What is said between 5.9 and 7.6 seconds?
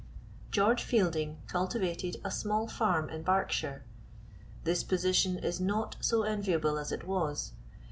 so enviable as it was.